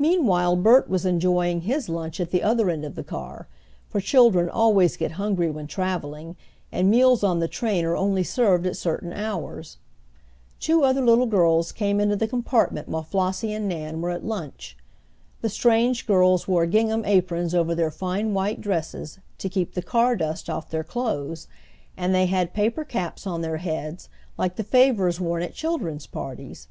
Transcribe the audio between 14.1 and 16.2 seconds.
at lunch. The strange